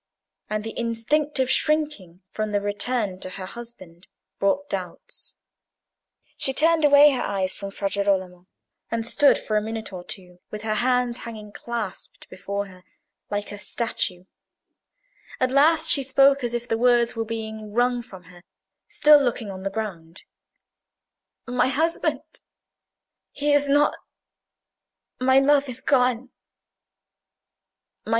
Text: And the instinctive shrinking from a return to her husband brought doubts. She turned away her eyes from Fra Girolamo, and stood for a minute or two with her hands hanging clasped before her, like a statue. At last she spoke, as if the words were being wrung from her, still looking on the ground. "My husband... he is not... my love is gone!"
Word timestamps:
And 0.49 0.63
the 0.63 0.73
instinctive 0.79 1.47
shrinking 1.47 2.23
from 2.31 2.55
a 2.55 2.59
return 2.59 3.19
to 3.19 3.29
her 3.29 3.45
husband 3.45 4.07
brought 4.39 4.67
doubts. 4.67 5.35
She 6.37 6.55
turned 6.55 6.83
away 6.83 7.11
her 7.11 7.21
eyes 7.21 7.53
from 7.53 7.69
Fra 7.69 7.87
Girolamo, 7.87 8.47
and 8.89 9.05
stood 9.05 9.37
for 9.37 9.57
a 9.57 9.61
minute 9.61 9.93
or 9.93 10.03
two 10.03 10.39
with 10.49 10.63
her 10.63 10.73
hands 10.73 11.19
hanging 11.19 11.51
clasped 11.51 12.27
before 12.31 12.65
her, 12.65 12.83
like 13.29 13.51
a 13.51 13.59
statue. 13.59 14.25
At 15.39 15.51
last 15.51 15.91
she 15.91 16.01
spoke, 16.01 16.43
as 16.43 16.55
if 16.55 16.67
the 16.67 16.79
words 16.79 17.15
were 17.15 17.23
being 17.23 17.71
wrung 17.71 18.01
from 18.01 18.23
her, 18.23 18.41
still 18.87 19.21
looking 19.21 19.51
on 19.51 19.61
the 19.61 19.69
ground. 19.69 20.23
"My 21.45 21.67
husband... 21.67 22.21
he 23.33 23.53
is 23.53 23.69
not... 23.69 23.95
my 25.19 25.37
love 25.39 25.69
is 25.69 25.79
gone!" 25.79 26.31